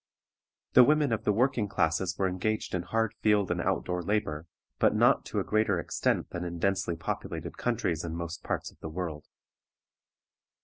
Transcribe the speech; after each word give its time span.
The 0.73 0.83
women 0.83 1.13
of 1.13 1.25
the 1.25 1.31
working 1.31 1.67
classes 1.67 2.17
were 2.17 2.27
engaged 2.27 2.73
in 2.73 2.81
hard 2.81 3.13
field 3.21 3.51
and 3.51 3.61
out 3.61 3.85
door 3.85 4.01
labor, 4.01 4.47
but 4.79 4.95
not 4.95 5.25
to 5.25 5.39
a 5.39 5.43
greater 5.43 5.79
extent 5.79 6.31
than 6.31 6.43
in 6.43 6.57
densely 6.57 6.95
populated 6.95 7.55
countries 7.59 8.03
in 8.03 8.15
most 8.15 8.41
parts 8.41 8.71
of 8.71 8.79
the 8.79 8.89
world. 8.89 9.27